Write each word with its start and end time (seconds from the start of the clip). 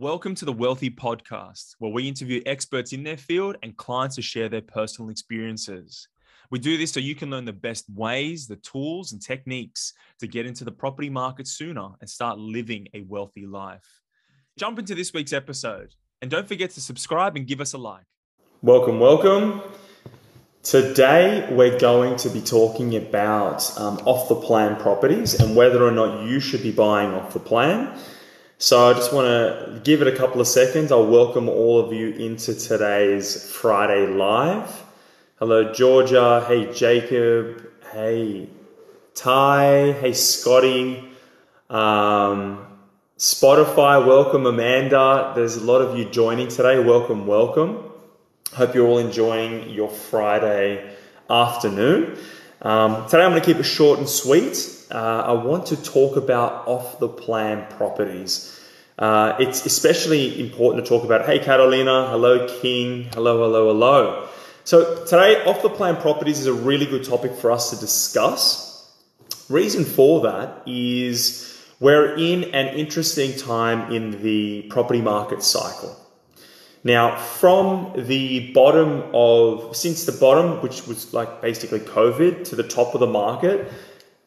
Welcome 0.00 0.36
to 0.36 0.44
the 0.44 0.54
Wealthi 0.54 0.94
Podcast, 0.94 1.74
where 1.80 1.90
we 1.90 2.06
interview 2.06 2.40
experts 2.46 2.92
in 2.92 3.02
their 3.02 3.16
field 3.16 3.56
and 3.64 3.76
clients 3.76 4.14
to 4.14 4.22
share 4.22 4.48
their 4.48 4.62
personal 4.62 5.10
experiences. 5.10 6.06
We 6.52 6.60
do 6.60 6.78
this 6.78 6.92
so 6.92 7.00
you 7.00 7.16
can 7.16 7.30
learn 7.30 7.44
the 7.44 7.52
best 7.52 7.86
ways, 7.92 8.46
the 8.46 8.54
tools, 8.54 9.10
and 9.10 9.20
techniques 9.20 9.92
to 10.20 10.28
get 10.28 10.46
into 10.46 10.64
the 10.64 10.70
property 10.70 11.10
market 11.10 11.48
sooner 11.48 11.88
and 12.00 12.08
start 12.08 12.38
living 12.38 12.86
a 12.94 13.00
wealthy 13.08 13.44
life. 13.44 14.00
Jump 14.56 14.78
into 14.78 14.94
this 14.94 15.12
week's 15.12 15.32
episode 15.32 15.96
and 16.22 16.30
don't 16.30 16.46
forget 16.46 16.70
to 16.70 16.80
subscribe 16.80 17.34
and 17.34 17.44
give 17.44 17.60
us 17.60 17.72
a 17.72 17.78
like. 17.78 18.04
Welcome, 18.62 19.00
welcome. 19.00 19.62
Today, 20.62 21.48
we're 21.50 21.76
going 21.76 22.14
to 22.18 22.28
be 22.28 22.40
talking 22.40 22.94
about 22.94 23.76
um, 23.76 23.98
off 24.04 24.28
the 24.28 24.36
plan 24.36 24.76
properties 24.76 25.34
and 25.40 25.56
whether 25.56 25.82
or 25.82 25.90
not 25.90 26.24
you 26.24 26.38
should 26.38 26.62
be 26.62 26.70
buying 26.70 27.12
off 27.14 27.32
the 27.32 27.40
plan. 27.40 27.98
So 28.60 28.90
I 28.90 28.92
just 28.94 29.12
want 29.12 29.28
to 29.28 29.80
give 29.84 30.02
it 30.02 30.08
a 30.08 30.16
couple 30.16 30.40
of 30.40 30.48
seconds. 30.48 30.90
I'll 30.90 31.06
welcome 31.06 31.48
all 31.48 31.78
of 31.78 31.92
you 31.92 32.08
into 32.08 32.52
today's 32.56 33.48
Friday 33.52 34.08
live. 34.08 34.82
Hello, 35.38 35.72
Georgia. 35.72 36.44
Hey, 36.48 36.72
Jacob. 36.72 37.64
Hey, 37.92 38.48
Ty. 39.14 39.92
Hey, 39.92 40.12
Scotty. 40.12 41.08
Um, 41.70 42.66
Spotify, 43.16 44.04
welcome, 44.04 44.44
Amanda. 44.44 45.34
There's 45.36 45.54
a 45.54 45.64
lot 45.64 45.80
of 45.80 45.96
you 45.96 46.06
joining 46.06 46.48
today. 46.48 46.80
Welcome, 46.80 47.28
welcome. 47.28 47.84
Hope 48.54 48.74
you're 48.74 48.88
all 48.88 48.98
enjoying 48.98 49.70
your 49.70 49.88
Friday 49.88 50.96
afternoon. 51.30 52.18
Um, 52.60 53.06
today 53.08 53.22
I'm 53.22 53.30
going 53.30 53.40
to 53.40 53.46
keep 53.46 53.58
it 53.58 53.62
short 53.62 54.00
and 54.00 54.08
sweet 54.08 54.77
uh, 54.90 55.22
I 55.26 55.32
want 55.32 55.66
to 55.66 55.76
talk 55.76 56.16
about 56.16 56.66
off 56.66 56.98
the 56.98 57.08
plan 57.08 57.66
properties. 57.76 58.54
Uh, 58.98 59.36
it's 59.38 59.64
especially 59.64 60.40
important 60.40 60.84
to 60.84 60.88
talk 60.88 61.04
about, 61.04 61.26
hey 61.26 61.38
Catalina, 61.38 62.08
hello 62.10 62.48
King, 62.60 63.08
hello, 63.14 63.42
hello, 63.44 63.68
hello. 63.68 64.28
So 64.64 65.04
today, 65.04 65.44
off 65.44 65.62
the 65.62 65.70
plan 65.70 65.96
properties 65.96 66.40
is 66.40 66.46
a 66.46 66.52
really 66.52 66.84
good 66.84 67.04
topic 67.04 67.32
for 67.32 67.50
us 67.50 67.70
to 67.70 67.76
discuss. 67.76 68.86
Reason 69.48 69.84
for 69.84 70.20
that 70.22 70.62
is 70.66 71.58
we're 71.80 72.16
in 72.16 72.44
an 72.54 72.74
interesting 72.74 73.38
time 73.38 73.92
in 73.92 74.22
the 74.22 74.62
property 74.62 75.00
market 75.00 75.42
cycle. 75.42 75.96
Now, 76.84 77.16
from 77.16 77.92
the 77.96 78.52
bottom 78.52 79.04
of, 79.14 79.76
since 79.76 80.04
the 80.04 80.12
bottom, 80.12 80.60
which 80.62 80.86
was 80.86 81.12
like 81.14 81.40
basically 81.40 81.80
COVID, 81.80 82.44
to 82.44 82.56
the 82.56 82.62
top 82.62 82.94
of 82.94 83.00
the 83.00 83.06
market, 83.06 83.72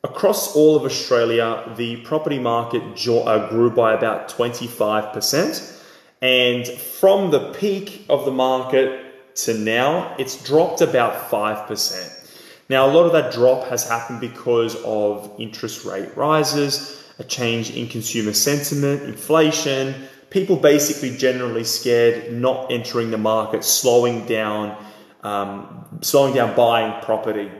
Across 0.03 0.55
all 0.55 0.75
of 0.75 0.83
Australia, 0.83 1.73
the 1.77 1.97
property 1.97 2.39
market 2.39 2.81
uh, 3.07 3.49
grew 3.49 3.69
by 3.69 3.93
about 3.93 4.29
25%. 4.29 5.77
And 6.23 6.67
from 6.67 7.31
the 7.31 7.51
peak 7.53 8.05
of 8.09 8.25
the 8.25 8.31
market 8.31 9.35
to 9.35 9.53
now, 9.53 10.15
it's 10.17 10.43
dropped 10.43 10.81
about 10.81 11.29
5%. 11.29 12.21
Now, 12.69 12.87
a 12.87 12.91
lot 12.91 13.05
of 13.05 13.11
that 13.11 13.31
drop 13.31 13.67
has 13.67 13.87
happened 13.87 14.21
because 14.21 14.75
of 14.83 15.29
interest 15.37 15.85
rate 15.85 16.15
rises, 16.15 17.03
a 17.19 17.23
change 17.23 17.71
in 17.71 17.87
consumer 17.87 18.33
sentiment, 18.33 19.03
inflation, 19.03 19.93
people 20.31 20.55
basically 20.55 21.15
generally 21.15 21.63
scared 21.63 22.33
not 22.33 22.71
entering 22.71 23.11
the 23.11 23.17
market, 23.17 23.63
slowing 23.63 24.25
down, 24.25 24.75
um, 25.21 25.99
slowing 26.01 26.33
down 26.33 26.55
buying 26.55 26.99
property. 27.03 27.51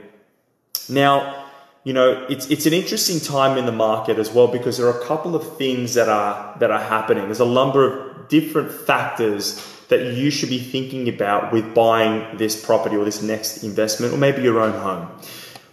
Now, 0.88 1.41
you 1.84 1.92
know, 1.92 2.26
it's 2.28 2.48
it's 2.50 2.66
an 2.66 2.72
interesting 2.72 3.18
time 3.18 3.58
in 3.58 3.66
the 3.66 3.72
market 3.72 4.18
as 4.18 4.30
well 4.30 4.46
because 4.46 4.76
there 4.78 4.86
are 4.86 5.00
a 5.00 5.04
couple 5.04 5.34
of 5.34 5.56
things 5.56 5.94
that 5.94 6.08
are 6.08 6.56
that 6.58 6.70
are 6.70 6.80
happening. 6.80 7.24
There's 7.24 7.40
a 7.40 7.46
number 7.46 7.84
of 7.84 8.28
different 8.28 8.70
factors 8.70 9.66
that 9.88 10.14
you 10.14 10.30
should 10.30 10.48
be 10.48 10.58
thinking 10.58 11.08
about 11.08 11.52
with 11.52 11.74
buying 11.74 12.38
this 12.38 12.64
property 12.64 12.96
or 12.96 13.04
this 13.04 13.20
next 13.20 13.62
investment 13.62 14.14
or 14.14 14.16
maybe 14.16 14.42
your 14.42 14.60
own 14.60 14.72
home. 14.80 15.08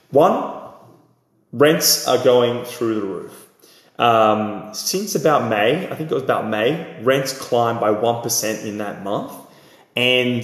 One, 0.10 0.60
rents 1.54 2.08
are 2.08 2.22
going 2.22 2.66
through 2.66 2.96
the 2.96 3.06
roof. 3.06 3.48
Um, 3.98 4.74
since 4.74 5.16
about 5.16 5.50
May, 5.50 5.86
I 5.90 5.96
think 5.96 6.10
it 6.12 6.14
was 6.14 6.24
about 6.24 6.48
May, 6.48 7.02
rents 7.02 7.38
climbed 7.38 7.80
by 7.80 7.92
1% 7.92 8.66
in 8.66 8.78
that 8.80 9.04
month. 9.04 9.34
And 9.96 10.44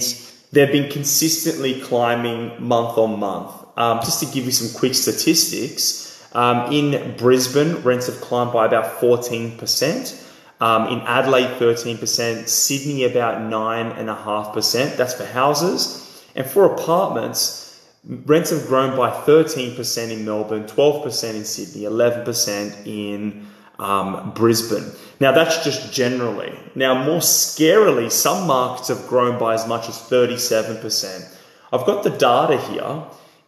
they've 0.52 0.70
been 0.70 0.90
consistently 0.90 1.80
climbing 1.80 2.62
month 2.62 2.98
on 2.98 3.18
month. 3.18 3.65
Um, 3.76 4.00
just 4.00 4.20
to 4.20 4.26
give 4.26 4.44
you 4.44 4.52
some 4.52 4.78
quick 4.78 4.94
statistics, 4.94 6.06
um, 6.32 6.72
in 6.72 7.16
Brisbane, 7.16 7.82
rents 7.82 8.06
have 8.06 8.20
climbed 8.20 8.52
by 8.52 8.66
about 8.66 9.00
14%. 9.00 10.22
Um, 10.60 10.88
in 10.88 11.00
Adelaide, 11.00 11.58
13%. 11.58 12.48
Sydney, 12.48 13.04
about 13.04 13.38
9.5%. 13.38 14.96
That's 14.96 15.14
for 15.14 15.24
houses. 15.24 16.24
And 16.34 16.46
for 16.46 16.66
apartments, 16.66 17.82
rents 18.04 18.50
have 18.50 18.66
grown 18.66 18.96
by 18.96 19.10
13% 19.10 20.10
in 20.10 20.24
Melbourne, 20.24 20.64
12% 20.64 21.34
in 21.34 21.44
Sydney, 21.44 21.82
11% 21.82 22.86
in 22.86 23.46
um, 23.78 24.32
Brisbane. 24.34 24.90
Now, 25.20 25.32
that's 25.32 25.64
just 25.64 25.92
generally. 25.92 26.58
Now, 26.74 27.02
more 27.04 27.20
scarily, 27.20 28.10
some 28.12 28.46
markets 28.46 28.88
have 28.88 29.06
grown 29.06 29.38
by 29.38 29.54
as 29.54 29.66
much 29.66 29.88
as 29.88 29.96
37%. 29.96 31.34
I've 31.72 31.86
got 31.86 32.02
the 32.04 32.10
data 32.10 32.58
here. 32.70 33.04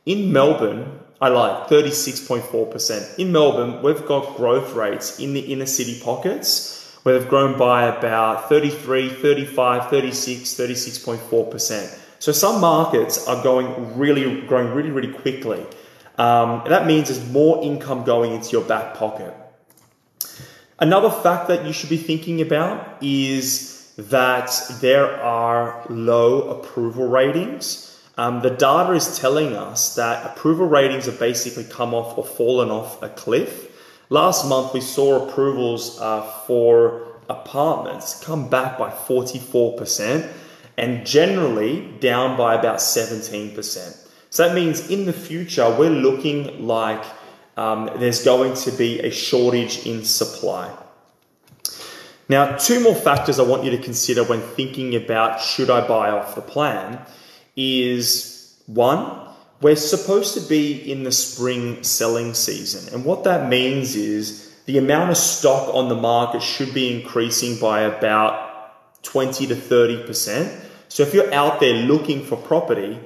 In 0.08 0.32
Melbourne, 0.32 1.00
I 1.20 1.28
like 1.28 1.68
36.4%. 1.68 3.18
In 3.18 3.30
Melbourne, 3.30 3.82
we've 3.82 4.06
got 4.06 4.38
growth 4.38 4.72
rates 4.72 5.18
in 5.18 5.34
the 5.34 5.40
inner 5.52 5.66
city 5.66 6.00
pockets 6.00 6.98
where 7.02 7.18
they've 7.18 7.28
grown 7.28 7.58
by 7.58 7.94
about 7.94 8.48
33, 8.48 9.10
35, 9.10 9.90
36, 9.90 10.54
36.4%. 10.54 11.98
So 12.20 12.32
some 12.32 12.58
markets 12.58 13.28
are 13.28 13.42
going 13.42 13.98
really, 13.98 14.40
growing 14.46 14.72
really, 14.72 14.90
really 14.90 15.12
quickly. 15.12 15.66
Um, 16.16 16.62
that 16.68 16.86
means 16.86 17.08
there's 17.08 17.28
more 17.28 17.62
income 17.62 18.04
going 18.04 18.32
into 18.32 18.52
your 18.52 18.64
back 18.64 18.94
pocket. 18.94 19.34
Another 20.78 21.10
fact 21.10 21.48
that 21.48 21.66
you 21.66 21.74
should 21.74 21.90
be 21.90 21.98
thinking 21.98 22.40
about 22.40 23.02
is 23.02 23.92
that 23.98 24.58
there 24.80 25.20
are 25.20 25.84
low 25.90 26.48
approval 26.48 27.08
ratings. 27.08 27.87
Um, 28.18 28.42
the 28.42 28.50
data 28.50 28.94
is 28.94 29.16
telling 29.16 29.54
us 29.54 29.94
that 29.94 30.26
approval 30.26 30.66
ratings 30.66 31.06
have 31.06 31.20
basically 31.20 31.62
come 31.62 31.94
off 31.94 32.18
or 32.18 32.24
fallen 32.24 32.68
off 32.68 33.00
a 33.00 33.08
cliff. 33.08 33.70
Last 34.10 34.48
month, 34.48 34.74
we 34.74 34.80
saw 34.80 35.24
approvals 35.24 36.00
uh, 36.00 36.22
for 36.44 37.20
apartments 37.30 38.22
come 38.24 38.48
back 38.48 38.76
by 38.76 38.90
44% 38.90 40.28
and 40.76 41.06
generally 41.06 41.92
down 42.00 42.36
by 42.36 42.56
about 42.56 42.78
17%. 42.78 44.08
So 44.30 44.48
that 44.48 44.54
means 44.54 44.90
in 44.90 45.06
the 45.06 45.12
future, 45.12 45.72
we're 45.78 45.88
looking 45.88 46.66
like 46.66 47.04
um, 47.56 47.88
there's 47.98 48.24
going 48.24 48.54
to 48.54 48.72
be 48.72 48.98
a 48.98 49.12
shortage 49.12 49.86
in 49.86 50.04
supply. 50.04 50.76
Now, 52.28 52.56
two 52.56 52.80
more 52.80 52.96
factors 52.96 53.38
I 53.38 53.44
want 53.44 53.62
you 53.62 53.70
to 53.70 53.78
consider 53.78 54.24
when 54.24 54.40
thinking 54.40 54.96
about 54.96 55.40
should 55.40 55.70
I 55.70 55.86
buy 55.86 56.10
off 56.10 56.34
the 56.34 56.42
plan 56.42 57.00
is 57.58 58.62
one, 58.66 59.28
we're 59.60 59.74
supposed 59.74 60.34
to 60.34 60.40
be 60.40 60.90
in 60.90 61.02
the 61.02 61.10
spring 61.10 61.82
selling 61.82 62.32
season. 62.32 62.94
And 62.94 63.04
what 63.04 63.24
that 63.24 63.48
means 63.48 63.96
is 63.96 64.54
the 64.66 64.78
amount 64.78 65.10
of 65.10 65.16
stock 65.16 65.74
on 65.74 65.88
the 65.88 65.96
market 65.96 66.40
should 66.40 66.72
be 66.72 66.94
increasing 66.94 67.58
by 67.58 67.80
about 67.80 69.02
20 69.02 69.48
to 69.48 69.54
30%. 69.56 70.64
So 70.88 71.02
if 71.02 71.12
you're 71.12 71.34
out 71.34 71.58
there 71.58 71.74
looking 71.74 72.24
for 72.24 72.36
property, 72.36 73.00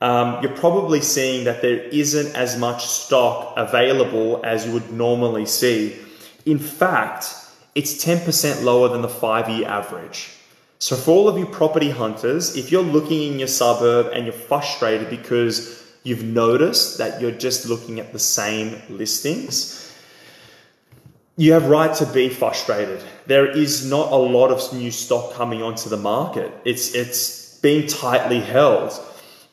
um, 0.00 0.42
you're 0.42 0.56
probably 0.56 1.00
seeing 1.02 1.44
that 1.44 1.60
there 1.60 1.80
isn't 1.80 2.34
as 2.34 2.56
much 2.56 2.86
stock 2.86 3.52
available 3.56 4.40
as 4.42 4.66
you 4.66 4.72
would 4.72 4.90
normally 4.90 5.44
see. 5.44 5.96
In 6.46 6.58
fact, 6.58 7.34
it's 7.74 8.02
10% 8.02 8.62
lower 8.62 8.88
than 8.88 9.02
the 9.02 9.08
five 9.08 9.50
year 9.50 9.68
average. 9.68 10.37
So, 10.80 10.94
for 10.94 11.10
all 11.10 11.28
of 11.28 11.36
you 11.36 11.46
property 11.46 11.90
hunters, 11.90 12.56
if 12.56 12.70
you're 12.70 12.82
looking 12.82 13.32
in 13.32 13.38
your 13.38 13.48
suburb 13.48 14.12
and 14.12 14.24
you're 14.24 14.32
frustrated 14.32 15.10
because 15.10 15.84
you've 16.04 16.22
noticed 16.22 16.98
that 16.98 17.20
you're 17.20 17.32
just 17.32 17.66
looking 17.66 17.98
at 17.98 18.12
the 18.12 18.18
same 18.18 18.80
listings, 18.88 19.92
you 21.36 21.52
have 21.52 21.66
right 21.66 21.94
to 21.96 22.06
be 22.06 22.28
frustrated. 22.28 23.02
There 23.26 23.46
is 23.46 23.88
not 23.88 24.12
a 24.12 24.16
lot 24.16 24.50
of 24.50 24.72
new 24.72 24.92
stock 24.92 25.32
coming 25.34 25.62
onto 25.62 25.88
the 25.88 25.96
market. 25.96 26.52
It's 26.64 26.94
it's 26.94 27.58
being 27.58 27.88
tightly 27.88 28.40
held. 28.40 28.92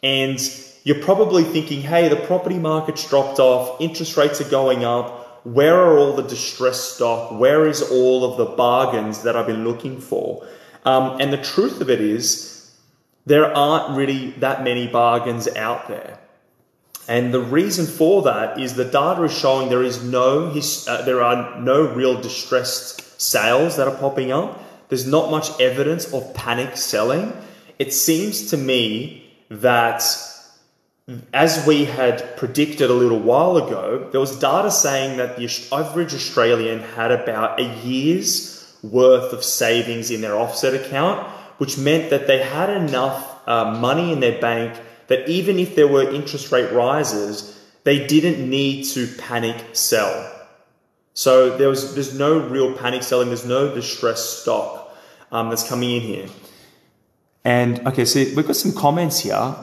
And 0.04 0.40
you're 0.84 1.02
probably 1.02 1.44
thinking, 1.44 1.82
hey, 1.82 2.08
the 2.08 2.16
property 2.16 2.60
market's 2.60 3.08
dropped 3.10 3.40
off, 3.40 3.82
interest 3.82 4.16
rates 4.16 4.40
are 4.42 4.50
going 4.50 4.84
up. 4.84 5.44
Where 5.44 5.76
are 5.76 5.98
all 5.98 6.16
the 6.16 6.24
distressed 6.24 6.96
stock? 6.96 7.40
Where 7.40 7.68
is 7.68 7.82
all 7.82 8.24
of 8.24 8.38
the 8.38 8.56
bargains 8.56 9.24
that 9.24 9.36
I've 9.36 9.48
been 9.48 9.64
looking 9.64 10.00
for? 10.00 10.46
Um, 10.86 11.20
and 11.20 11.34
the 11.34 11.42
truth 11.42 11.82
of 11.82 11.90
it 11.90 12.00
is, 12.00 12.72
there 13.26 13.56
aren't 13.56 13.98
really 13.98 14.32
that 14.40 14.64
many 14.64 14.88
bargains 14.88 15.48
out 15.56 15.88
there. 15.88 16.20
And 17.08 17.34
the 17.34 17.42
reason 17.42 17.86
for 17.86 18.24
that 18.24 18.60
is 18.60 18.76
the 18.76 18.86
data 18.86 19.24
is 19.24 19.38
showing 19.38 19.70
there 19.70 19.84
is 19.84 20.04
no 20.04 20.48
uh, 20.88 21.02
there 21.04 21.22
are 21.22 21.60
no 21.60 21.94
real 21.94 22.20
distressed 22.20 23.22
sales 23.22 23.78
that 23.78 23.88
are 23.88 23.96
popping 23.96 24.32
up. 24.32 24.64
There's 24.90 25.06
not 25.06 25.30
much 25.30 25.60
evidence 25.60 26.12
of 26.14 26.34
panic 26.34 26.78
selling. 26.78 27.34
It 27.78 27.94
seems 27.94 28.50
to 28.52 28.58
me 28.58 29.34
that 29.50 30.04
as 31.34 31.66
we 31.68 31.86
had 31.86 32.36
predicted 32.38 32.90
a 32.90 32.94
little 32.94 33.20
while 33.20 33.58
ago, 33.58 34.10
there 34.12 34.20
was 34.20 34.40
data 34.40 34.72
saying 34.72 35.18
that 35.18 35.38
the 35.38 35.48
average 35.72 36.14
Australian 36.14 36.80
had 36.80 37.12
about 37.12 37.60
a 37.60 37.64
year's 37.86 38.55
worth 38.92 39.34
of 39.34 39.44
savings 39.44 40.12
in 40.12 40.22
their 40.22 40.36
offset 40.36 40.74
account, 40.74 41.28
which 41.58 41.78
meant 41.78 42.10
that 42.10 42.28
they 42.28 42.40
had 42.40 42.70
enough 42.70 43.48
uh, 43.48 43.78
money 43.80 44.12
in 44.12 44.20
their 44.20 44.40
bank 44.40 44.80
that 45.08 45.28
even 45.30 45.60
if 45.60 45.76
there 45.76 45.88
were 45.88 46.10
interest 46.10 46.52
rate 46.52 46.72
rises, 46.72 47.60
they 47.84 48.08
didn't 48.08 48.50
need 48.50 48.84
to 48.84 49.08
panic 49.18 49.64
sell. 49.74 50.32
So 51.14 51.58
there 51.58 51.70
was 51.70 51.94
there's 51.94 52.18
no 52.18 52.40
real 52.40 52.74
panic 52.74 53.04
selling. 53.04 53.28
There's 53.28 53.46
no 53.46 53.74
distressed 53.74 54.42
stock 54.42 54.96
um, 55.32 55.50
that's 55.50 55.68
coming 55.68 55.92
in 55.92 56.02
here. 56.02 56.28
And 57.46 57.88
okay, 57.88 58.06
so 58.06 58.20
we've 58.36 58.48
got 58.48 58.56
some 58.56 58.74
comments 58.74 59.20
here, 59.20 59.56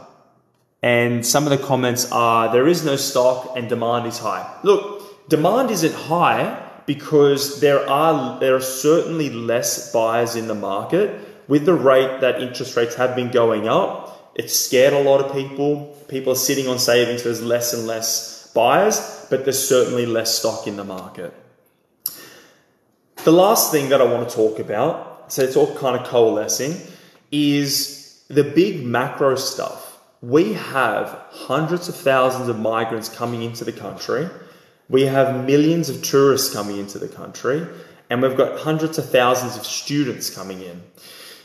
and 0.83 1.27
some 1.27 1.45
of 1.45 1.51
the 1.51 1.59
comments 1.59 2.11
are 2.13 2.53
there 2.53 2.69
is 2.69 2.85
no 2.85 2.97
stock 2.97 3.53
and 3.57 3.69
demand 3.69 4.07
is 4.07 4.19
high. 4.19 4.49
Look, 4.63 5.29
demand 5.29 5.71
isn't 5.71 5.95
high 5.95 6.62
because 6.87 7.61
there 7.61 7.89
are 7.89 8.39
there 8.41 8.55
are 8.55 8.61
certainly 8.61 9.31
less 9.31 9.93
buyers 9.93 10.37
in 10.37 10.47
the 10.49 10.55
market 10.55 11.21
with 11.49 11.65
the 11.65 11.75
rate 11.75 12.21
that 12.21 12.41
interest 12.41 12.77
rates 12.77 12.95
have 12.95 13.15
been 13.15 13.31
going 13.31 13.69
up. 13.69 14.33
It's 14.35 14.55
scared 14.55 14.95
a 14.95 15.03
lot 15.03 15.21
of 15.21 15.33
people. 15.33 15.97
People 16.09 16.33
are 16.33 16.37
sitting 16.37 16.69
on 16.69 16.79
savings. 16.79 17.23
There's 17.23 17.43
less 17.43 17.75
and 17.75 17.87
less 17.87 18.51
buyers, 18.55 19.27
but 19.29 19.45
there's 19.45 19.69
certainly 19.69 20.07
less 20.07 20.39
stock 20.39 20.67
in 20.67 20.77
the 20.77 20.85
market. 20.85 21.35
The 23.25 23.33
last 23.33 23.71
thing 23.71 23.91
that 23.91 24.01
I 24.01 24.05
want 24.05 24.29
to 24.29 24.35
talk 24.35 24.59
about, 24.59 25.33
so 25.33 25.43
it's 25.43 25.57
all 25.57 25.75
kind 25.77 26.01
of 26.01 26.07
coalescing, 26.07 26.77
is 27.31 28.25
the 28.29 28.45
big 28.45 28.85
macro 28.85 29.37
stuff. 29.37 30.01
We 30.23 30.55
have 30.55 31.09
hundreds 31.31 31.89
of 31.89 31.97
thousands 31.97 32.49
of 32.49 32.59
migrants 32.59 33.09
coming 33.09 33.43
into 33.43 33.65
the 33.65 33.73
country. 33.73 34.29
We 34.89 35.03
have 35.03 35.45
millions 35.47 35.89
of 35.89 36.03
tourists 36.03 36.53
coming 36.53 36.79
into 36.79 36.99
the 36.99 37.09
country, 37.09 37.67
and 38.11 38.21
we've 38.21 38.37
got 38.37 38.61
hundreds 38.61 38.99
of 38.99 39.09
thousands 39.09 39.57
of 39.57 39.65
students 39.65 40.29
coming 40.29 40.63
in. 40.63 40.83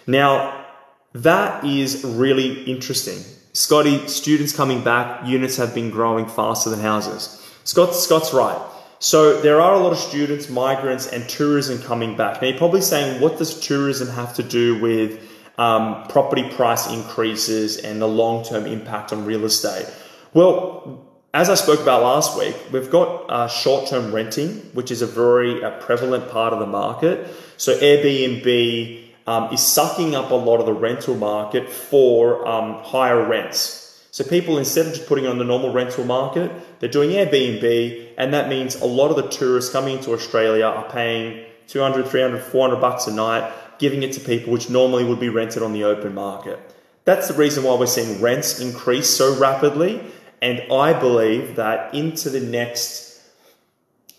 Now, 0.05 0.65
that 1.13 1.63
is 1.63 2.03
really 2.03 2.63
interesting. 2.63 3.19
Scotty, 3.53 4.07
students 4.07 4.55
coming 4.55 4.83
back, 4.83 5.25
units 5.25 5.57
have 5.57 5.73
been 5.73 5.89
growing 5.89 6.27
faster 6.27 6.69
than 6.69 6.79
houses. 6.79 7.41
Scott, 7.63 7.95
Scott's 7.95 8.33
right. 8.33 8.59
So 8.99 9.41
there 9.41 9.61
are 9.61 9.73
a 9.73 9.79
lot 9.79 9.91
of 9.91 9.99
students, 9.99 10.49
migrants, 10.49 11.07
and 11.07 11.27
tourism 11.29 11.81
coming 11.81 12.15
back. 12.17 12.41
Now 12.41 12.49
you're 12.49 12.57
probably 12.57 12.81
saying, 12.81 13.21
what 13.21 13.37
does 13.37 13.59
tourism 13.59 14.09
have 14.09 14.35
to 14.35 14.43
do 14.43 14.79
with 14.79 15.21
um, 15.57 16.07
property 16.07 16.49
price 16.49 16.91
increases 16.91 17.77
and 17.77 18.01
the 18.01 18.07
long-term 18.07 18.65
impact 18.65 19.13
on 19.13 19.25
real 19.25 19.45
estate? 19.45 19.87
Well, 20.33 21.06
as 21.33 21.49
I 21.49 21.55
spoke 21.55 21.81
about 21.81 22.03
last 22.03 22.37
week, 22.37 22.55
we've 22.71 22.89
got 22.89 23.29
uh, 23.29 23.47
short-term 23.47 24.13
renting, 24.13 24.55
which 24.73 24.91
is 24.91 25.01
a 25.01 25.07
very 25.07 25.63
uh, 25.63 25.71
prevalent 25.79 26.29
part 26.29 26.53
of 26.53 26.59
the 26.59 26.65
market. 26.65 27.27
So 27.57 27.77
Airbnb 27.77 29.03
um, 29.27 29.53
is 29.53 29.61
sucking 29.61 30.15
up 30.15 30.31
a 30.31 30.35
lot 30.35 30.59
of 30.59 30.65
the 30.65 30.73
rental 30.73 31.15
market 31.15 31.69
for 31.69 32.47
um, 32.47 32.81
higher 32.83 33.27
rents. 33.27 33.83
So 34.11 34.23
people, 34.23 34.57
instead 34.57 34.87
of 34.87 34.93
just 34.93 35.07
putting 35.07 35.27
on 35.27 35.37
the 35.37 35.43
normal 35.43 35.73
rental 35.73 36.05
market, 36.05 36.51
they're 36.79 36.89
doing 36.89 37.11
Airbnb, 37.11 38.13
and 38.17 38.33
that 38.33 38.49
means 38.49 38.75
a 38.75 38.85
lot 38.85 39.09
of 39.09 39.17
the 39.17 39.29
tourists 39.29 39.71
coming 39.71 39.97
into 39.97 40.13
Australia 40.13 40.65
are 40.65 40.89
paying 40.89 41.45
200, 41.67 42.07
300, 42.07 42.41
400 42.41 42.81
bucks 42.81 43.05
a 43.05 43.13
night, 43.13 43.51
giving 43.77 44.01
it 44.01 44.13
to 44.13 44.19
people 44.21 44.53
which 44.53 44.69
normally 44.69 45.03
would 45.03 45.19
be 45.19 45.29
rented 45.29 45.61
on 45.61 45.73
the 45.73 45.83
open 45.83 46.15
market. 46.15 46.59
That's 47.03 47.27
the 47.27 47.35
reason 47.35 47.63
why 47.63 47.75
we're 47.75 47.85
seeing 47.85 48.21
rents 48.21 48.59
increase 48.59 49.09
so 49.09 49.37
rapidly, 49.37 50.01
and 50.41 50.71
I 50.71 50.93
believe 50.93 51.55
that 51.55 51.93
into 51.93 52.29
the 52.29 52.39
next 52.39 53.21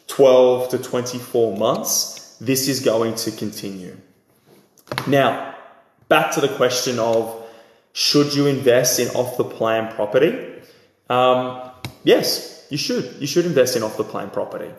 12 0.09 0.71
to 0.71 0.79
24 0.79 1.57
months, 1.57 2.37
this 2.41 2.69
is 2.69 2.81
going 2.81 3.15
to 3.17 3.31
continue. 3.31 3.97
Now, 5.07 5.55
back 6.09 6.33
to 6.33 6.41
the 6.41 6.49
question 6.49 6.99
of 6.99 7.47
should 7.93 8.35
you 8.35 8.47
invest 8.47 8.99
in 8.99 9.09
off 9.09 9.37
the 9.37 9.45
plan 9.45 9.95
property? 9.95 10.55
Um, 11.11 11.71
yes, 12.05 12.67
you 12.71 12.79
should. 12.79 13.17
You 13.21 13.27
should 13.27 13.47
invest 13.47 13.77
in 13.77 13.83
off 13.83 13.97
the 13.97 14.05
plan 14.05 14.31
property. 14.31 14.71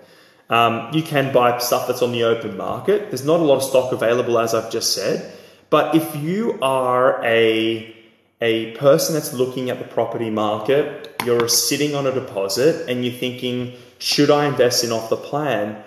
Um, 0.49 0.89
you 0.93 1.03
can 1.03 1.31
buy 1.31 1.57
stuff 1.59 1.87
that's 1.87 2.01
on 2.01 2.11
the 2.11 2.23
open 2.23 2.57
market. 2.57 3.09
There's 3.11 3.25
not 3.25 3.39
a 3.39 3.43
lot 3.43 3.57
of 3.57 3.63
stock 3.63 3.91
available, 3.91 4.39
as 4.39 4.53
I've 4.53 4.71
just 4.71 4.93
said. 4.93 5.31
But 5.69 5.95
if 5.95 6.15
you 6.15 6.57
are 6.61 7.23
a 7.23 7.95
a 8.41 8.71
person 8.77 9.13
that's 9.13 9.33
looking 9.33 9.69
at 9.69 9.79
the 9.79 9.85
property 9.85 10.29
market, 10.29 11.15
you're 11.25 11.47
sitting 11.49 11.95
on 11.95 12.07
a 12.07 12.11
deposit 12.11 12.89
and 12.89 13.03
you're 13.03 13.13
thinking, 13.13 13.73
should 13.97 14.31
I 14.31 14.45
invest 14.45 14.83
in 14.83 14.91
off 14.91 15.09
the 15.09 15.17
plan? 15.17 15.83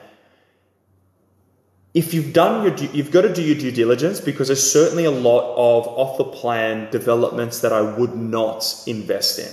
if 1.94 2.14
you've 2.14 2.32
done 2.32 2.64
your 2.64 2.74
you've 2.92 3.10
got 3.10 3.22
to 3.22 3.32
do 3.32 3.42
your 3.42 3.56
due 3.56 3.70
diligence 3.70 4.20
because 4.20 4.48
there's 4.48 4.72
certainly 4.72 5.04
a 5.04 5.10
lot 5.10 5.42
of 5.52 5.86
off 5.88 6.16
the 6.16 6.24
plan 6.24 6.90
developments 6.90 7.60
that 7.60 7.72
I 7.72 7.82
would 7.82 8.14
not 8.14 8.64
invest 8.86 9.38
in. 9.38 9.52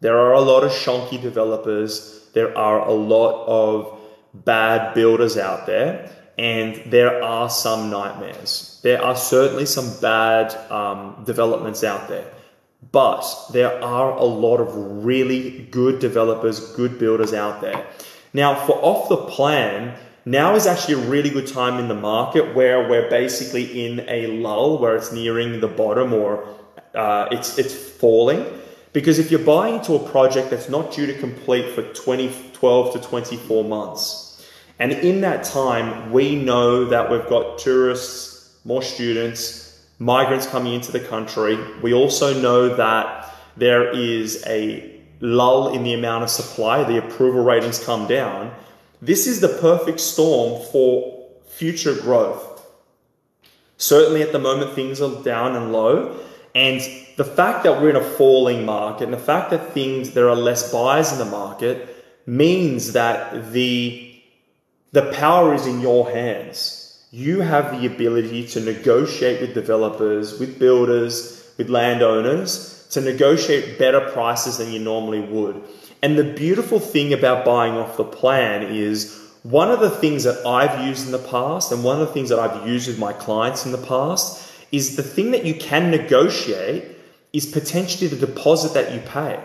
There 0.00 0.18
are 0.18 0.32
a 0.32 0.40
lot 0.40 0.64
of 0.64 0.70
shonky 0.70 1.20
developers. 1.20 2.28
There 2.32 2.56
are 2.56 2.80
a 2.80 2.92
lot 2.92 3.46
of 3.46 4.00
bad 4.32 4.94
builders 4.94 5.36
out 5.36 5.66
there, 5.66 6.10
and 6.36 6.82
there 6.86 7.22
are 7.22 7.48
some 7.48 7.90
nightmares. 7.90 8.80
There 8.82 9.02
are 9.02 9.16
certainly 9.16 9.66
some 9.66 9.90
bad 10.00 10.54
um, 10.70 11.22
developments 11.24 11.84
out 11.84 12.08
there, 12.08 12.30
but 12.92 13.24
there 13.52 13.82
are 13.82 14.12
a 14.12 14.24
lot 14.24 14.58
of 14.58 15.04
really 15.04 15.66
good 15.70 16.00
developers, 16.00 16.72
good 16.74 16.98
builders 16.98 17.32
out 17.32 17.60
there. 17.60 17.86
Now, 18.32 18.54
for 18.66 18.72
off 18.72 19.08
the 19.08 19.16
plan, 19.16 19.96
now 20.24 20.54
is 20.56 20.66
actually 20.66 20.94
a 20.94 21.08
really 21.08 21.30
good 21.30 21.46
time 21.46 21.78
in 21.78 21.88
the 21.88 21.94
market 21.94 22.54
where 22.54 22.88
we're 22.88 23.08
basically 23.08 23.86
in 23.86 24.00
a 24.08 24.26
lull 24.38 24.78
where 24.78 24.96
it's 24.96 25.12
nearing 25.12 25.60
the 25.60 25.68
bottom 25.68 26.12
or 26.12 26.48
uh, 26.94 27.28
it's 27.30 27.58
it's 27.58 27.74
falling. 27.74 28.44
Because 28.92 29.18
if 29.18 29.30
you're 29.30 29.40
buying 29.40 29.76
into 29.76 29.94
a 29.94 30.08
project 30.10 30.50
that's 30.50 30.68
not 30.68 30.92
due 30.92 31.06
to 31.06 31.18
complete 31.18 31.74
for 31.74 31.82
20, 31.82 32.32
12 32.52 32.92
to 32.92 33.00
24 33.00 33.64
months, 33.64 34.23
and 34.78 34.92
in 34.92 35.20
that 35.20 35.44
time, 35.44 36.12
we 36.12 36.34
know 36.34 36.84
that 36.86 37.10
we've 37.10 37.26
got 37.28 37.58
tourists, 37.58 38.56
more 38.64 38.82
students, 38.82 39.86
migrants 39.98 40.46
coming 40.46 40.74
into 40.74 40.90
the 40.90 41.00
country. 41.00 41.58
We 41.82 41.94
also 41.94 42.40
know 42.40 42.74
that 42.76 43.32
there 43.56 43.90
is 43.90 44.42
a 44.46 45.00
lull 45.20 45.74
in 45.74 45.84
the 45.84 45.94
amount 45.94 46.24
of 46.24 46.30
supply, 46.30 46.82
the 46.84 46.98
approval 46.98 47.44
ratings 47.44 47.82
come 47.82 48.06
down. 48.06 48.52
This 49.00 49.26
is 49.26 49.40
the 49.40 49.48
perfect 49.48 50.00
storm 50.00 50.62
for 50.72 51.28
future 51.46 51.94
growth. 51.94 52.50
Certainly 53.76 54.22
at 54.22 54.32
the 54.32 54.38
moment, 54.38 54.72
things 54.72 55.00
are 55.00 55.22
down 55.22 55.56
and 55.56 55.72
low. 55.72 56.18
And 56.54 56.80
the 57.16 57.24
fact 57.24 57.64
that 57.64 57.80
we're 57.80 57.90
in 57.90 57.96
a 57.96 58.00
falling 58.00 58.64
market 58.64 59.04
and 59.04 59.12
the 59.12 59.18
fact 59.18 59.50
that 59.50 59.72
things, 59.72 60.12
there 60.12 60.28
are 60.28 60.36
less 60.36 60.72
buyers 60.72 61.12
in 61.12 61.18
the 61.18 61.24
market 61.24 62.04
means 62.26 62.92
that 62.92 63.52
the, 63.52 64.13
the 64.94 65.10
power 65.10 65.52
is 65.54 65.66
in 65.66 65.80
your 65.80 66.08
hands. 66.08 67.04
You 67.10 67.40
have 67.40 67.72
the 67.72 67.86
ability 67.86 68.46
to 68.48 68.60
negotiate 68.60 69.40
with 69.40 69.52
developers, 69.52 70.38
with 70.38 70.60
builders, 70.60 71.52
with 71.58 71.68
landowners 71.68 72.86
to 72.90 73.00
negotiate 73.00 73.76
better 73.76 74.00
prices 74.12 74.58
than 74.58 74.70
you 74.70 74.78
normally 74.78 75.18
would. 75.18 75.60
And 76.00 76.16
the 76.16 76.22
beautiful 76.22 76.78
thing 76.78 77.12
about 77.12 77.44
buying 77.44 77.74
off 77.74 77.96
the 77.96 78.04
plan 78.04 78.62
is 78.62 79.20
one 79.42 79.72
of 79.72 79.80
the 79.80 79.90
things 79.90 80.22
that 80.24 80.46
I've 80.46 80.86
used 80.86 81.06
in 81.06 81.12
the 81.12 81.18
past, 81.18 81.72
and 81.72 81.82
one 81.82 82.00
of 82.00 82.06
the 82.06 82.14
things 82.14 82.28
that 82.28 82.38
I've 82.38 82.64
used 82.64 82.86
with 82.86 82.98
my 82.98 83.12
clients 83.12 83.66
in 83.66 83.72
the 83.72 83.78
past, 83.78 84.48
is 84.70 84.94
the 84.94 85.02
thing 85.02 85.32
that 85.32 85.44
you 85.44 85.56
can 85.56 85.90
negotiate 85.90 86.84
is 87.32 87.46
potentially 87.46 88.06
the 88.06 88.26
deposit 88.26 88.74
that 88.74 88.92
you 88.92 89.00
pay. 89.00 89.42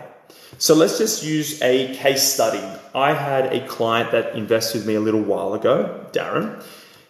So 0.58 0.74
let's 0.74 0.98
just 0.98 1.22
use 1.24 1.62
a 1.62 1.94
case 1.94 2.22
study. 2.22 2.60
I 2.94 3.12
had 3.12 3.52
a 3.52 3.66
client 3.66 4.12
that 4.12 4.34
invested 4.34 4.78
with 4.78 4.86
me 4.86 4.94
a 4.96 5.00
little 5.00 5.22
while 5.22 5.54
ago, 5.54 6.06
Darren. 6.12 6.62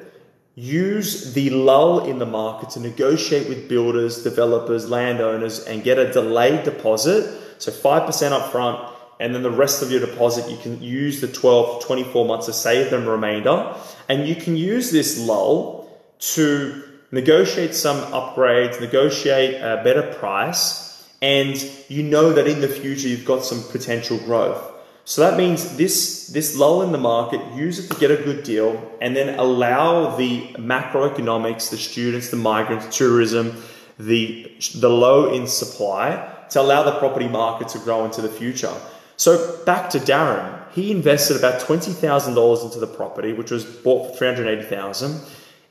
use 0.55 1.33
the 1.33 1.49
lull 1.49 2.05
in 2.05 2.19
the 2.19 2.25
market 2.25 2.71
to 2.71 2.79
negotiate 2.79 3.49
with 3.49 3.67
builders, 3.67 4.23
developers, 4.23 4.89
landowners, 4.89 5.59
and 5.65 5.83
get 5.83 5.99
a 5.99 6.11
delayed 6.11 6.63
deposit. 6.63 7.39
So 7.59 7.71
5% 7.71 8.31
up 8.31 8.51
front, 8.51 8.93
and 9.19 9.33
then 9.33 9.43
the 9.43 9.51
rest 9.51 9.81
of 9.81 9.91
your 9.91 9.99
deposit, 9.99 10.49
you 10.49 10.57
can 10.57 10.81
use 10.81 11.21
the 11.21 11.27
12 11.27 11.81
to 11.81 11.87
24 11.87 12.25
months 12.25 12.45
to 12.47 12.53
save 12.53 12.89
them 12.89 13.07
remainder. 13.07 13.75
And 14.09 14.27
you 14.27 14.35
can 14.35 14.57
use 14.57 14.91
this 14.91 15.19
lull 15.19 15.89
to 16.19 16.83
negotiate 17.13 17.75
some 17.75 17.97
upgrades, 18.11 18.81
negotiate 18.81 19.61
a 19.61 19.81
better 19.83 20.01
price, 20.15 21.07
and 21.21 21.63
you 21.87 22.01
know 22.01 22.33
that 22.33 22.47
in 22.47 22.59
the 22.59 22.67
future 22.67 23.07
you've 23.07 23.23
got 23.23 23.45
some 23.45 23.63
potential 23.71 24.17
growth. 24.17 24.71
So 25.05 25.21
that 25.21 25.37
means 25.37 25.77
this, 25.77 26.27
this 26.27 26.57
lull 26.57 26.81
in 26.81 26.91
the 26.91 26.97
market, 26.97 27.39
use 27.53 27.77
it 27.77 27.93
to 27.93 27.99
get 27.99 28.09
a 28.09 28.17
good 28.17 28.43
deal 28.43 28.91
and 28.99 29.15
then 29.15 29.37
allow 29.37 30.15
the 30.15 30.47
macroeconomics, 30.53 31.69
the 31.69 31.77
students, 31.77 32.29
the 32.29 32.37
migrants, 32.37 32.97
tourism, 32.97 33.61
the, 33.99 34.51
the 34.75 34.89
low 34.89 35.33
in 35.33 35.45
supply 35.45 36.33
to 36.49 36.61
allow 36.61 36.81
the 36.81 36.97
property 36.97 37.27
market 37.27 37.67
to 37.69 37.79
grow 37.79 38.05
into 38.05 38.21
the 38.21 38.29
future. 38.29 38.73
So 39.17 39.63
back 39.65 39.91
to 39.91 39.99
Darren, 39.99 40.71
he 40.71 40.89
invested 40.89 41.37
about 41.37 41.61
$20,000 41.61 42.63
into 42.63 42.79
the 42.79 42.87
property, 42.87 43.33
which 43.33 43.51
was 43.51 43.65
bought 43.65 44.11
for 44.11 44.17
380,000. 44.17 45.21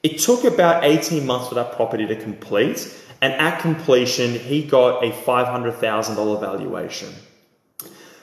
It 0.03 0.19
took 0.19 0.45
about 0.45 0.85
18 0.85 1.25
months 1.25 1.49
for 1.49 1.55
that 1.55 1.77
property 1.77 2.07
to 2.07 2.17
complete. 2.17 2.99
And 3.21 3.33
at 3.35 3.61
completion, 3.61 4.35
he 4.35 4.65
got 4.65 5.05
a 5.05 5.13
$500,000 5.13 6.41
valuation. 6.41 7.09